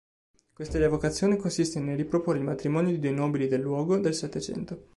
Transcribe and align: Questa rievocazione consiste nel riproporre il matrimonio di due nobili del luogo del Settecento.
Questa 0.55 0.79
rievocazione 0.79 1.37
consiste 1.37 1.79
nel 1.79 1.95
riproporre 1.95 2.39
il 2.39 2.43
matrimonio 2.43 2.89
di 2.89 2.97
due 2.97 3.11
nobili 3.11 3.47
del 3.47 3.61
luogo 3.61 3.99
del 3.99 4.15
Settecento. 4.15 4.87